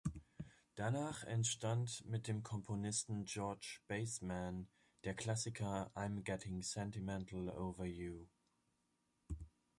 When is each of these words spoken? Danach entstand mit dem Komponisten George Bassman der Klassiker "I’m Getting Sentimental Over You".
Danach 0.73 1.25
entstand 1.25 2.03
mit 2.07 2.27
dem 2.27 2.41
Komponisten 2.41 3.23
George 3.25 3.81
Bassman 3.87 4.67
der 5.03 5.13
Klassiker 5.13 5.91
"I’m 5.95 6.23
Getting 6.23 6.63
Sentimental 6.63 7.49
Over 7.49 7.85
You". 7.85 8.25